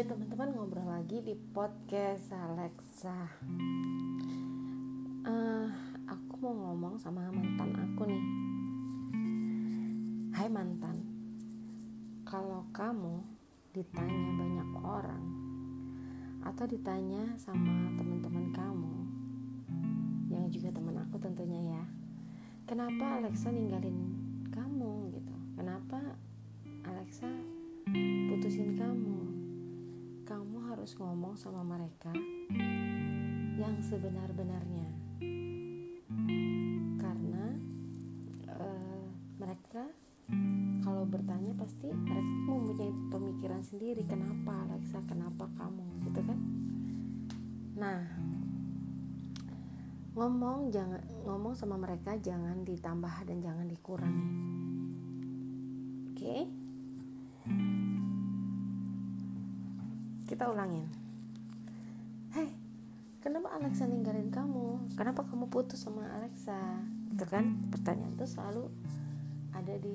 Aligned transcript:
Hai 0.00 0.08
teman-teman 0.08 0.56
ngobrol 0.56 0.88
lagi 0.88 1.20
di 1.20 1.36
podcast 1.36 2.32
Alexa. 2.32 3.36
Uh, 5.28 5.68
aku 6.08 6.40
mau 6.40 6.56
ngomong 6.72 6.96
sama 6.96 7.28
mantan 7.28 7.68
aku 7.76 8.08
nih. 8.08 8.24
Hai 10.32 10.48
mantan, 10.48 11.04
kalau 12.24 12.64
kamu 12.72 13.20
ditanya 13.76 14.30
banyak 14.40 14.70
orang 14.80 15.24
atau 16.48 16.64
ditanya 16.64 17.36
sama 17.36 17.92
teman-teman 18.00 18.56
kamu 18.56 18.94
yang 20.32 20.48
juga 20.48 20.72
teman 20.80 20.96
aku 20.96 21.20
tentunya 21.20 21.76
ya, 21.76 21.84
kenapa 22.64 23.20
Alexa 23.20 23.52
ninggalin 23.52 24.16
kamu 24.48 25.12
gitu? 25.12 25.36
Kenapa 25.60 26.00
Alexa 26.88 27.28
putusin 28.32 28.80
kamu? 28.80 29.29
Harus 30.70 30.94
ngomong 31.02 31.34
sama 31.34 31.66
mereka 31.66 32.14
yang 33.58 33.74
sebenar-benarnya. 33.82 34.86
Karena 36.94 37.44
uh, 38.54 39.06
mereka 39.42 39.90
kalau 40.86 41.02
bertanya 41.10 41.58
pasti 41.58 41.90
mereka 41.90 42.46
mempunyai 42.46 42.94
pemikiran 43.10 43.62
sendiri 43.66 44.06
kenapa 44.06 44.70
Alexa? 44.70 45.02
Kenapa 45.10 45.50
kamu? 45.58 46.06
Gitu 46.06 46.20
kan? 46.22 46.38
Nah 47.74 48.00
ngomong 50.14 50.70
jangan 50.70 51.02
ngomong 51.26 51.54
sama 51.58 51.82
mereka 51.82 52.14
jangan 52.22 52.62
ditambah 52.62 53.26
dan 53.26 53.42
jangan 53.42 53.66
dikurangi. 53.66 54.26
Oke? 56.14 56.14
okay? 56.14 56.42
Kita 60.30 60.46
ulangin. 60.46 60.86
Hei 62.30 62.54
kenapa 63.18 63.50
Alexa 63.50 63.82
ninggalin 63.90 64.30
kamu? 64.30 64.94
Kenapa 64.94 65.26
kamu 65.26 65.50
putus 65.50 65.82
sama 65.82 66.06
Alexa? 66.06 66.86
Itu 67.10 67.26
kan? 67.26 67.58
Pertanyaan 67.74 68.14
itu 68.14 68.30
selalu 68.30 68.70
ada 69.50 69.74
di 69.74 69.90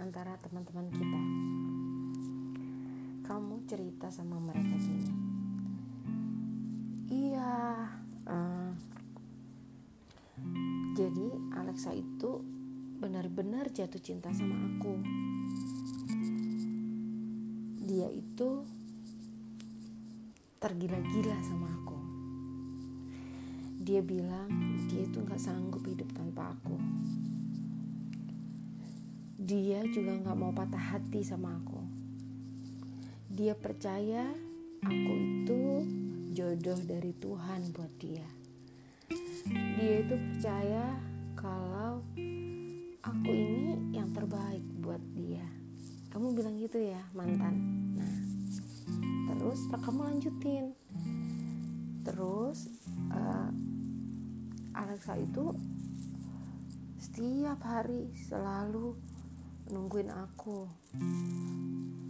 antara 0.00 0.40
teman-teman 0.40 0.88
kita. 0.88 1.20
Kamu 3.28 3.68
cerita 3.68 4.08
sama 4.08 4.40
mereka 4.40 4.72
gini. 4.80 5.12
Iya 7.12 7.92
uh, 8.24 8.72
jadi 10.96 11.28
Alexa 11.60 11.92
itu 11.92 12.40
benar-benar 13.04 13.68
jatuh 13.68 14.00
cinta 14.00 14.32
sama 14.32 14.56
aku. 14.64 14.96
Dia 17.84 18.08
itu 18.08 18.77
tergila-gila 20.58 21.38
sama 21.46 21.70
aku. 21.70 21.98
Dia 23.78 24.02
bilang 24.02 24.50
dia 24.90 25.06
itu 25.06 25.22
gak 25.22 25.38
sanggup 25.38 25.86
hidup 25.86 26.10
tanpa 26.10 26.50
aku. 26.50 26.74
Dia 29.38 29.86
juga 29.94 30.18
gak 30.18 30.34
mau 30.36 30.50
patah 30.50 30.98
hati 30.98 31.22
sama 31.22 31.54
aku. 31.62 31.78
Dia 33.30 33.54
percaya 33.54 34.26
aku 34.82 35.14
itu 35.14 35.62
jodoh 36.34 36.80
dari 36.82 37.14
Tuhan 37.14 37.70
buat 37.70 37.92
dia. 38.02 38.26
Dia 39.78 39.94
itu 40.02 40.14
percaya 40.18 40.98
kalau 41.38 42.02
aku 42.98 43.30
ini 43.30 43.94
yang 43.94 44.10
terbaik 44.10 44.66
buat 44.82 45.00
dia. 45.14 45.46
Kamu 46.10 46.34
bilang 46.34 46.58
gitu 46.58 46.82
ya, 46.82 46.98
mantan. 47.14 47.54
Nah, 47.94 48.27
terus 49.38 49.70
kamu 49.70 50.00
lanjutin. 50.02 50.74
Terus 52.02 52.66
uh, 53.14 53.50
Alexa 54.74 55.14
itu 55.14 55.54
setiap 56.98 57.62
hari 57.62 58.10
selalu 58.26 58.98
nungguin 59.70 60.10
aku. 60.10 60.66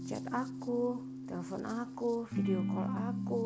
Chat 0.08 0.25
aku 0.32 1.04
telepon 1.28 1.69
aku 1.69 2.25
video 2.32 2.64
call 2.64 2.88
aku. 2.97 3.44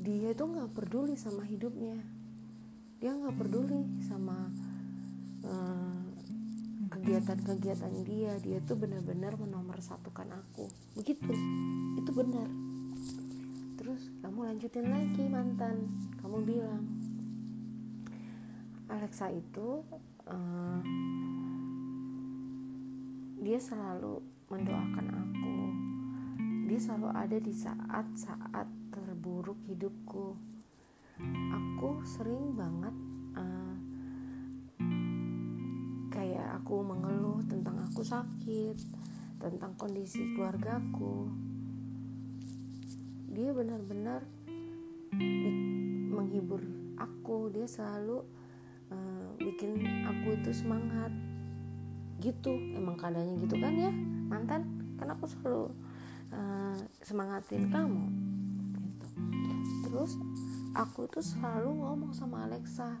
Dia 0.00 0.34
itu 0.34 0.42
nggak 0.42 0.74
peduli 0.74 1.14
sama 1.14 1.46
hidupnya. 1.46 1.94
Dia 2.98 3.14
nggak 3.14 3.38
peduli 3.38 3.86
sama 4.02 4.50
uh, 5.46 6.02
kegiatan-kegiatan 6.90 7.94
dia. 8.02 8.34
Dia 8.42 8.58
tuh 8.66 8.74
benar-benar 8.80 9.38
menomorsatukan 9.38 10.34
aku. 10.34 10.66
Begitu. 10.98 11.30
itu 11.30 11.59
benar. 12.20 12.50
Terus 13.80 14.12
kamu 14.20 14.52
lanjutin 14.52 14.92
lagi 14.92 15.24
mantan. 15.24 15.88
Kamu 16.20 16.44
bilang 16.44 16.84
Alexa 18.92 19.32
itu 19.32 19.80
uh, 20.28 20.80
dia 23.40 23.56
selalu 23.56 24.20
mendoakan 24.52 25.06
aku. 25.16 25.56
Dia 26.68 26.76
selalu 26.76 27.08
ada 27.08 27.38
di 27.40 27.52
saat-saat 27.56 28.68
terburuk 28.92 29.56
hidupku. 29.64 30.36
Aku 31.56 32.04
sering 32.04 32.52
banget 32.52 32.94
uh, 33.32 33.76
aku 36.70 36.86
mengeluh 36.86 37.42
tentang 37.50 37.82
aku 37.82 38.04
sakit, 38.06 38.78
tentang 39.42 39.74
kondisi 39.74 40.22
keluargaku. 40.38 41.49
Dia 43.30 43.54
benar-benar 43.54 44.26
menghibur 46.10 46.60
aku, 46.98 47.48
dia 47.54 47.64
selalu 47.64 48.26
uh, 48.90 49.30
bikin 49.38 49.80
aku 50.06 50.36
itu 50.36 50.50
semangat. 50.52 51.14
Gitu, 52.20 52.52
emang 52.76 53.00
keadaannya 53.00 53.40
gitu 53.40 53.56
kan 53.56 53.72
ya, 53.72 53.92
mantan? 54.28 54.68
Kan 55.00 55.08
aku 55.08 55.24
selalu 55.24 55.72
uh, 56.34 56.76
semangatin 57.00 57.70
kamu. 57.72 58.04
Gitu. 59.16 59.54
Terus 59.88 60.12
aku 60.76 61.08
tuh 61.08 61.24
selalu 61.24 61.80
ngomong 61.80 62.12
sama 62.12 62.44
Alexa, 62.44 63.00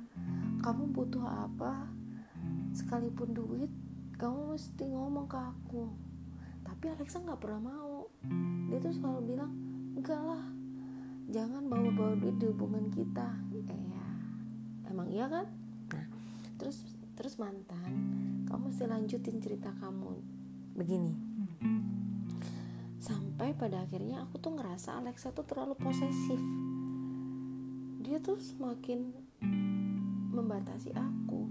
kamu 0.64 0.88
butuh 0.94 1.26
apa? 1.26 2.00
sekalipun 2.70 3.34
duit 3.34 3.70
kamu 4.16 4.54
mesti 4.54 4.84
ngomong 4.86 5.26
ke 5.26 5.38
aku 5.38 5.90
tapi 6.62 6.92
Alexa 6.92 7.18
nggak 7.18 7.40
pernah 7.40 7.60
mau 7.72 8.06
dia 8.70 8.78
tuh 8.78 8.94
selalu 8.94 9.20
bilang 9.34 9.52
enggak 10.00 10.16
lah. 10.16 10.40
Jangan 11.28 11.68
bawa-bawa 11.68 12.16
duit 12.16 12.40
di 12.40 12.48
hubungan 12.48 12.88
kita. 12.88 13.36
Eh 13.52 13.60
ya. 13.68 14.08
Emang 14.88 15.12
iya 15.12 15.28
kan? 15.28 15.44
Nah 15.92 16.06
terus 16.56 16.88
terus 17.12 17.36
mantan 17.36 17.92
kamu 18.48 18.72
mesti 18.72 18.88
lanjutin 18.88 19.44
cerita 19.44 19.68
kamu. 19.76 20.16
Begini. 20.72 21.12
Sampai 22.96 23.52
pada 23.52 23.84
akhirnya 23.84 24.24
aku 24.24 24.40
tuh 24.40 24.56
ngerasa 24.56 25.04
Alexa 25.04 25.36
tuh 25.36 25.44
terlalu 25.44 25.76
posesif. 25.76 26.40
Dia 28.00 28.24
tuh 28.24 28.40
semakin 28.40 29.12
membatasi 30.32 30.96
aku. 30.96 31.44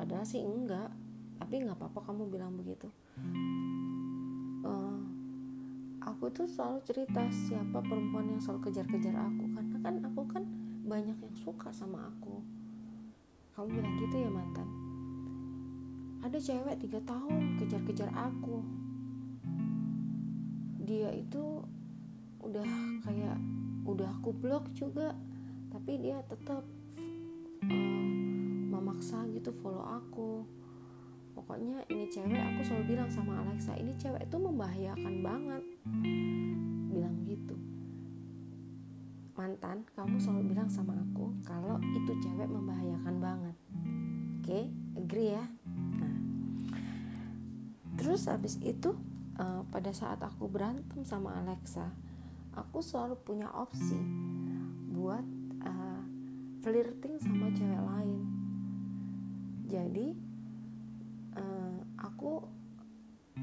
Padahal 0.00 0.24
sih 0.24 0.40
enggak. 0.40 0.88
Tapi 1.36 1.60
nggak 1.60 1.76
apa-apa 1.76 2.08
kamu 2.08 2.32
bilang 2.32 2.56
begitu 2.56 2.88
aku 6.06 6.30
tuh 6.34 6.46
selalu 6.46 6.82
cerita 6.82 7.22
siapa 7.30 7.78
perempuan 7.82 8.30
yang 8.30 8.40
selalu 8.42 8.70
kejar-kejar 8.70 9.14
aku 9.14 9.44
karena 9.54 9.76
kan 9.82 9.94
aku 10.02 10.22
kan 10.26 10.44
banyak 10.86 11.16
yang 11.18 11.36
suka 11.38 11.70
sama 11.70 12.10
aku. 12.10 12.42
Kamu 13.54 13.68
bilang 13.70 13.94
gitu 14.00 14.16
ya 14.18 14.30
mantan? 14.32 14.68
Ada 16.22 16.38
cewek 16.38 16.76
tiga 16.82 17.00
tahun 17.06 17.58
kejar-kejar 17.58 18.10
aku. 18.14 18.62
Dia 20.82 21.14
itu 21.14 21.62
udah 22.42 22.66
kayak 23.06 23.38
udah 23.86 24.10
aku 24.18 24.30
blok 24.34 24.66
juga 24.74 25.14
tapi 25.70 25.98
dia 25.98 26.22
tetap 26.26 26.62
uh, 27.66 28.02
memaksa 28.70 29.26
gitu 29.30 29.54
follow 29.62 29.82
aku 29.82 30.46
pokoknya 31.32 31.84
ini 31.88 32.06
cewek 32.08 32.38
aku 32.38 32.60
selalu 32.64 32.96
bilang 32.96 33.08
sama 33.08 33.40
Alexa 33.44 33.76
ini 33.76 33.92
cewek 33.96 34.22
itu 34.28 34.36
membahayakan 34.36 35.14
banget. 35.24 35.64
Bilang 36.92 37.16
gitu. 37.24 37.56
Mantan 39.32 39.88
kamu 39.96 40.16
selalu 40.20 40.52
bilang 40.52 40.68
sama 40.68 40.94
aku 40.94 41.32
kalau 41.42 41.80
itu 41.80 42.12
cewek 42.20 42.48
membahayakan 42.48 43.16
banget. 43.18 43.56
Oke 44.38 44.46
okay? 44.46 44.64
agree 44.94 45.34
ya? 45.34 45.44
Nah. 45.98 46.16
Terus 47.96 48.28
habis 48.28 48.60
itu 48.60 48.92
uh, 49.40 49.64
pada 49.72 49.90
saat 49.90 50.20
aku 50.20 50.46
berantem 50.46 51.02
sama 51.02 51.40
Alexa 51.40 51.90
aku 52.52 52.84
selalu 52.84 53.16
punya 53.24 53.48
opsi 53.48 53.96
buat 54.92 55.24
uh, 55.64 56.02
flirting 56.60 57.16
sama 57.16 57.48
cewek 57.56 57.80
lain. 57.80 58.20
Jadi 59.72 60.31
uh, 61.36 61.78
aku 62.00 62.44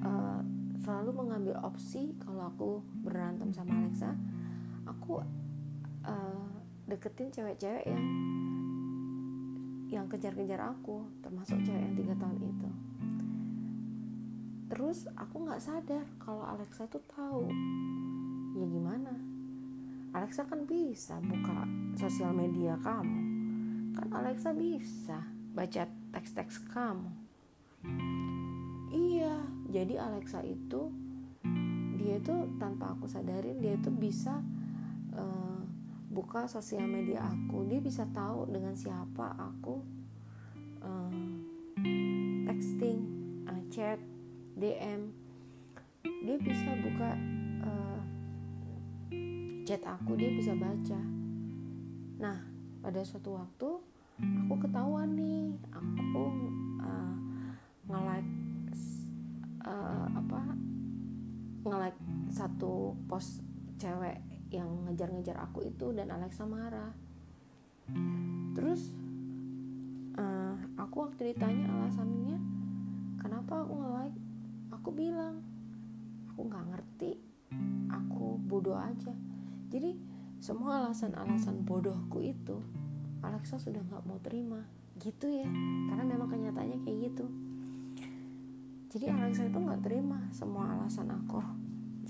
uh, 0.03 0.41
selalu 0.79 1.11
mengambil 1.13 1.39
ambil 1.39 1.65
opsi 1.65 2.13
kalau 2.21 2.51
aku 2.51 2.69
berantem 3.01 3.49
sama 3.55 3.73
Alexa. 3.79 4.11
Aku 4.85 5.23
uh, 6.03 6.45
deketin 6.85 7.33
cewek-cewek 7.33 7.87
yang 7.87 8.05
yang 9.89 10.05
kejar-kejar 10.05 10.61
aku 10.61 11.07
termasuk 11.25 11.57
cewek 11.65 11.79
yang 11.79 11.95
tiga 11.97 12.13
tahun 12.19 12.37
itu. 12.43 12.69
Terus 14.69 15.09
aku 15.17 15.47
nggak 15.47 15.63
sadar 15.63 16.05
kalau 16.21 16.45
Alexa 16.45 16.85
itu 16.85 17.01
tahu 17.09 17.49
ya 18.53 18.65
gimana? 18.69 19.15
Alexa 20.13 20.45
kan 20.45 20.67
bisa 20.69 21.17
buka 21.23 21.65
sosial 21.97 22.35
media 22.35 22.77
kamu. 22.83 23.19
Kan 23.97 24.07
Alexa 24.13 24.53
bisa 24.53 25.25
baca 25.57 25.89
teks-teks 26.13 26.61
kamu 26.69 27.28
jadi 29.69 30.01
Alexa 30.01 30.41
itu 30.41 30.89
dia 31.99 32.17
itu 32.17 32.35
tanpa 32.57 32.97
aku 32.97 33.05
sadarin 33.05 33.61
dia 33.61 33.77
itu 33.77 33.93
bisa 33.93 34.41
uh, 35.13 35.61
buka 36.09 36.49
sosial 36.49 36.89
media 36.89 37.21
aku. 37.29 37.69
Dia 37.69 37.77
bisa 37.77 38.09
tahu 38.09 38.49
dengan 38.49 38.73
siapa 38.73 39.37
aku 39.37 39.77
uh, 40.81 41.21
texting 42.49 42.99
uh, 43.45 43.61
chat 43.69 44.01
DM 44.57 45.13
dia 46.03 46.35
bisa 46.39 46.69
buka 46.81 47.09
uh, 47.63 48.01
chat 49.69 49.81
aku 49.85 50.17
dia 50.17 50.33
bisa 50.33 50.57
baca. 50.57 50.99
Nah 52.17 52.41
pada 52.81 53.05
suatu 53.05 53.37
waktu 53.37 53.69
aku 54.19 54.55
ketahuan 54.65 55.13
nih 55.13 55.53
aku 55.71 56.23
uh, 56.81 57.15
nge-like 57.85 58.38
uh, 59.65 60.07
apa 60.13 60.41
nge-like 61.65 61.99
satu 62.31 62.95
post 63.09 63.43
cewek 63.79 64.19
yang 64.49 64.87
ngejar-ngejar 64.87 65.37
aku 65.39 65.67
itu 65.67 65.93
dan 65.93 66.09
Alexa 66.09 66.45
marah. 66.45 66.93
Terus 68.57 68.93
uh, 70.17 70.55
aku 70.77 71.09
waktu 71.09 71.33
ditanya 71.33 71.69
alasannya 71.69 72.37
kenapa 73.21 73.65
aku 73.65 73.73
nge-like? 73.77 74.19
Aku 74.79 74.89
bilang 74.95 75.43
aku 76.33 76.41
nggak 76.47 76.65
ngerti. 76.75 77.11
Aku 77.89 78.37
bodoh 78.41 78.77
aja. 78.77 79.13
Jadi 79.69 79.97
semua 80.39 80.85
alasan-alasan 80.85 81.67
bodohku 81.67 82.23
itu 82.23 82.63
Alexa 83.19 83.59
sudah 83.59 83.83
nggak 83.85 84.05
mau 84.07 84.17
terima. 84.23 84.65
Gitu 84.97 85.29
ya. 85.29 85.47
Karena 85.91 86.03
memang 86.03 86.29
gitu 86.29 86.48
jadi 88.89 89.13
Alexa 89.13 89.45
itu 89.45 89.57
nggak 89.61 89.85
terima 89.85 90.25
semua 90.33 90.73
alasan 90.73 91.13
aku. 91.13 91.37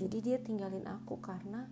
Jadi 0.00 0.16
dia 0.24 0.40
tinggalin 0.40 0.88
aku 0.88 1.20
karena 1.20 1.68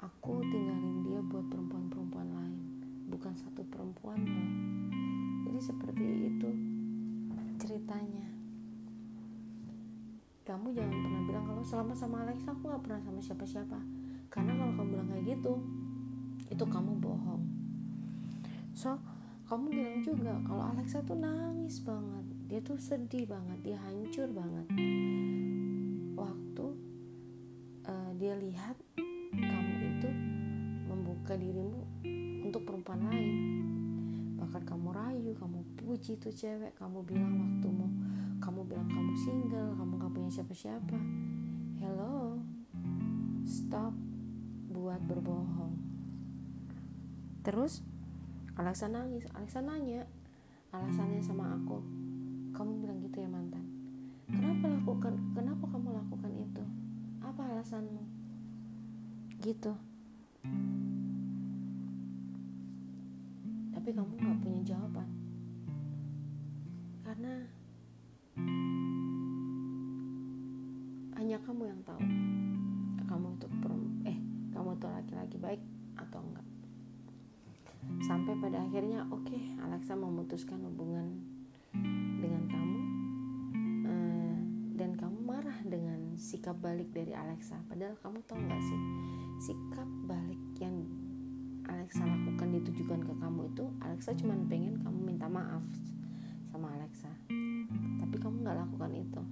aku 0.00 0.40
tinggalin 0.48 1.04
dia 1.04 1.20
buat 1.20 1.44
perempuan-perempuan 1.52 2.28
lain 2.32 2.60
bukan 3.04 3.36
satu 3.36 3.62
perempuan 3.68 4.20
jadi 5.44 5.70
seperti 5.70 6.34
itu 6.34 6.50
ceritanya. 7.62 8.26
Kamu 10.42 10.74
jangan 10.74 10.98
pernah 10.98 11.22
bilang 11.30 11.44
kalau 11.46 11.62
selama 11.62 11.94
sama 11.94 12.26
Alexa 12.26 12.50
aku 12.50 12.74
gak 12.74 12.82
pernah 12.82 13.00
sama 13.06 13.22
siapa-siapa. 13.22 13.78
Karena 14.34 14.58
kalau 14.58 14.72
kamu 14.74 14.88
bilang 14.98 15.08
kayak 15.14 15.24
gitu 15.38 15.62
itu 16.50 16.64
kamu 16.66 16.98
bohong. 16.98 17.46
So 18.74 18.98
kamu 19.46 19.70
bilang 19.70 19.98
juga 20.02 20.34
kalau 20.42 20.74
Alexa 20.74 21.06
tuh 21.06 21.22
nangis 21.22 21.78
banget 21.86 22.33
dia 22.44 22.60
tuh 22.60 22.76
sedih 22.76 23.24
banget 23.24 23.58
dia 23.64 23.78
hancur 23.80 24.28
banget. 24.28 24.66
Waktu 26.12 26.66
uh, 27.88 28.10
dia 28.20 28.36
lihat 28.36 28.76
kamu 29.32 29.74
itu 29.96 30.10
membuka 30.84 31.40
dirimu 31.40 31.80
untuk 32.44 32.68
perempuan 32.68 33.00
lain. 33.08 33.34
Bahkan 34.36 34.62
kamu 34.68 34.88
rayu 34.92 35.32
kamu 35.40 35.58
puji 35.80 36.20
tuh 36.20 36.32
cewek. 36.36 36.76
Kamu 36.76 37.00
bilang 37.08 37.32
waktumu 37.40 37.88
kamu 38.44 38.60
bilang 38.68 38.88
kamu 38.92 39.12
single 39.16 39.72
kamu 39.80 39.92
gak 39.96 40.12
punya 40.12 40.30
siapa-siapa. 40.30 40.98
Hello 41.80 42.36
stop 43.48 43.96
buat 44.68 45.00
berbohong. 45.00 45.80
Terus 47.40 47.80
Alexa 48.60 48.92
nangis. 48.92 49.24
Alexa 49.32 49.64
nanya 49.64 50.04
alasannya 50.74 51.22
sama 51.22 51.54
aku 51.54 52.04
kamu 52.54 52.86
bilang 52.86 52.98
gitu 53.02 53.18
ya 53.18 53.26
mantan. 53.26 53.66
Kenapa 54.30 54.70
lakukan 54.70 55.14
kenapa 55.34 55.64
kamu 55.66 55.88
lakukan 55.90 56.32
itu? 56.38 56.64
Apa 57.18 57.42
alasanmu? 57.50 58.02
Gitu. 59.42 59.74
Tapi 63.74 63.88
kamu 63.90 64.12
gak 64.16 64.38
punya 64.38 64.60
jawaban. 64.62 65.08
Karena 67.02 67.32
hanya 71.18 71.36
kamu 71.42 71.62
yang 71.74 71.80
tahu. 71.82 72.00
Kamu 73.04 73.26
itu 73.34 73.46
eh 74.06 74.18
kamu 74.54 74.78
itu 74.78 74.86
laki-laki 74.86 75.36
baik 75.42 75.62
atau 75.98 76.22
enggak. 76.22 76.46
Sampai 78.06 78.38
pada 78.38 78.62
akhirnya 78.62 79.10
oke 79.10 79.26
okay, 79.26 79.42
Alexa 79.58 79.98
memutuskan 79.98 80.62
hubungan 80.64 81.33
sikap 86.44 86.60
balik 86.60 86.92
dari 86.92 87.16
Alexa. 87.16 87.56
Padahal 87.72 87.96
kamu 88.04 88.20
tahu 88.28 88.36
nggak 88.36 88.60
sih 88.60 88.80
sikap 89.48 89.88
balik 90.04 90.36
yang 90.60 90.76
Alexa 91.64 92.04
lakukan 92.04 92.52
ditujukan 92.60 93.00
ke 93.00 93.16
kamu 93.16 93.48
itu 93.48 93.64
Alexa 93.80 94.12
cuma 94.12 94.36
pengen 94.44 94.76
kamu 94.84 95.08
minta 95.08 95.24
maaf 95.24 95.64
sama 96.52 96.68
Alexa. 96.76 97.08
Tapi 97.96 98.16
kamu 98.20 98.44
nggak 98.44 98.60
lakukan 98.60 98.92
itu. 98.92 99.22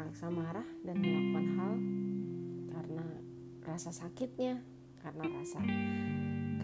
Alexa 0.00 0.32
marah 0.32 0.64
dan 0.80 0.96
melakukan 0.96 1.46
hal 1.60 1.72
karena 2.72 3.04
rasa 3.68 3.92
sakitnya 3.92 4.64
karena 5.04 5.28
rasa 5.28 5.60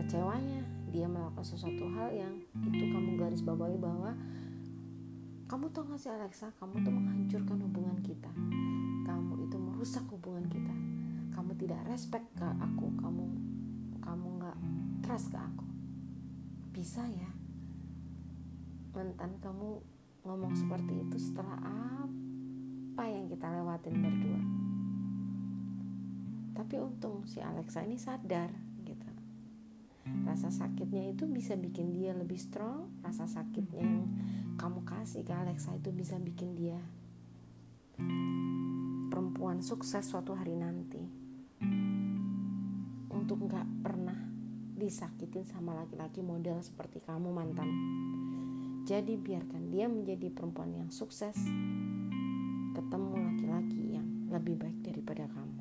kecewanya. 0.00 0.64
Dia 0.88 1.04
melakukan 1.04 1.44
sesuatu 1.44 1.84
hal 1.92 2.16
yang 2.16 2.40
itu 2.64 2.84
kamu 2.96 3.20
garis 3.20 3.44
bawahi 3.44 3.76
bahwa 3.76 4.16
kamu 5.48 5.72
tahu 5.72 5.96
gak 5.96 6.00
sih 6.04 6.12
Alexa? 6.12 6.52
Kamu 6.60 6.84
tuh 6.84 6.92
menghancurkan 6.92 7.56
hubungan 7.64 7.96
kita. 8.04 8.28
Kamu 9.08 9.48
itu 9.48 9.56
merusak 9.56 10.04
hubungan 10.12 10.44
kita. 10.44 10.74
Kamu 11.32 11.56
tidak 11.56 11.88
respect 11.88 12.28
ke 12.36 12.44
aku. 12.44 12.92
Kamu 13.00 13.24
kamu 14.04 14.26
nggak 14.40 14.58
trust 15.00 15.32
ke 15.32 15.40
aku. 15.40 15.64
Bisa 16.76 17.00
ya? 17.08 17.32
Mantan 18.92 19.40
kamu 19.40 19.80
ngomong 20.28 20.52
seperti 20.52 21.08
itu 21.08 21.16
setelah 21.16 21.56
apa 21.64 23.04
yang 23.08 23.24
kita 23.32 23.48
lewatin 23.48 24.04
berdua? 24.04 24.42
Tapi 26.60 26.74
untung 26.76 27.24
si 27.24 27.40
Alexa 27.40 27.88
ini 27.88 27.96
sadar 27.96 28.52
gitu. 28.84 29.08
Rasa 30.28 30.52
sakitnya 30.52 31.08
itu 31.08 31.24
bisa 31.24 31.56
bikin 31.56 31.96
dia 31.96 32.12
lebih 32.12 32.36
strong 32.36 33.00
rasa 33.00 33.24
sakitnya 33.24 33.84
yang 33.84 34.04
kamu 34.58 34.82
kasih 34.82 35.22
ke 35.22 35.32
Alexa 35.32 35.72
itu 35.78 35.94
bisa 35.94 36.18
bikin 36.18 36.58
dia 36.58 36.82
perempuan 39.08 39.62
sukses 39.64 40.04
suatu 40.04 40.34
hari 40.34 40.58
nanti 40.58 41.02
untuk 43.14 43.38
nggak 43.46 43.66
pernah 43.80 44.18
disakitin 44.74 45.46
sama 45.46 45.74
laki-laki 45.78 46.20
model 46.20 46.60
seperti 46.60 47.00
kamu 47.02 47.30
mantan 47.30 47.70
jadi 48.88 49.20
biarkan 49.20 49.68
dia 49.68 49.84
menjadi 49.84 50.32
perempuan 50.32 50.72
yang 50.72 50.88
sukses, 50.88 51.36
ketemu 52.72 53.20
laki-laki 53.20 54.00
yang 54.00 54.08
lebih 54.32 54.56
baik 54.56 54.80
daripada 54.80 55.28
kamu. 55.28 55.60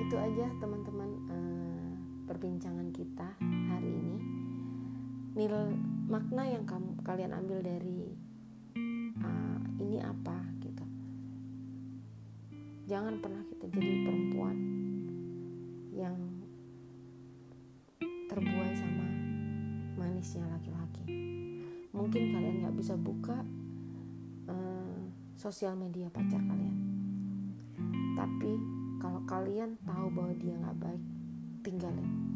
Itu 0.00 0.16
aja 0.16 0.48
teman-teman 0.64 1.10
uh, 1.28 1.92
perbincangan 2.24 2.88
kita 2.88 3.36
hari 3.68 3.92
ini. 3.92 4.31
Nil 5.32 5.56
makna 6.12 6.44
yang 6.44 6.68
kamu 6.68 7.00
kalian 7.00 7.32
ambil 7.32 7.64
dari 7.64 8.12
uh, 9.16 9.58
ini 9.80 9.96
apa 9.96 10.36
gitu. 10.60 10.84
Jangan 12.84 13.16
pernah 13.16 13.40
kita 13.48 13.64
jadi 13.72 13.92
perempuan 14.04 14.56
yang 15.96 16.16
terbuai 18.28 18.76
sama 18.76 19.08
manisnya 19.96 20.44
laki-laki. 20.52 21.08
Mungkin 21.96 22.22
kalian 22.36 22.68
nggak 22.68 22.76
bisa 22.76 22.92
buka 23.00 23.40
uh, 24.52 25.00
sosial 25.40 25.80
media 25.80 26.12
pacar 26.12 26.44
kalian. 26.44 26.76
Tapi 28.20 28.52
kalau 29.00 29.24
kalian 29.24 29.80
tahu 29.80 30.12
bahwa 30.12 30.36
dia 30.36 30.60
nggak 30.60 30.76
baik 30.76 31.04
tinggalin 31.64 32.32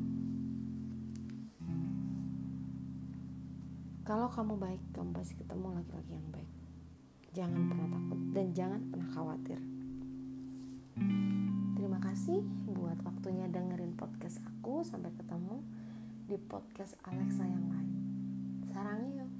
Kalau 4.06 4.30
kamu 4.30 4.54
baik, 4.54 4.82
kamu 4.94 5.18
pasti 5.18 5.34
ketemu 5.34 5.82
laki-laki 5.82 6.14
yang 6.14 6.30
baik. 6.30 6.50
Jangan 7.34 7.62
pernah 7.66 7.88
takut 7.90 8.20
dan 8.30 8.46
jangan 8.54 8.80
pernah 8.86 9.08
khawatir. 9.10 9.58
Terima 11.74 11.98
kasih 11.98 12.38
buat 12.70 13.02
waktunya 13.02 13.50
dengerin 13.50 13.98
podcast 13.98 14.38
aku. 14.46 14.86
Sampai 14.86 15.10
ketemu 15.10 15.58
di 16.30 16.38
podcast 16.38 16.94
Alexa 17.02 17.50
yang 17.50 17.66
lain. 17.66 17.90
Sarangnya 18.70 19.26
yuk. 19.26 19.30